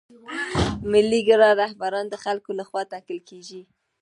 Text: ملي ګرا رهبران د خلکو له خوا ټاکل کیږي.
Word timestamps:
ملي 0.91 1.21
ګرا 1.27 1.49
رهبران 1.61 2.05
د 2.09 2.15
خلکو 2.23 2.51
له 2.59 2.63
خوا 2.69 2.81
ټاکل 2.91 3.19
کیږي. 3.29 3.61